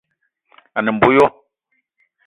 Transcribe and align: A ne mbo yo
A 0.77 0.79
ne 0.81 0.91
mbo 0.95 1.07
yo 1.17 1.25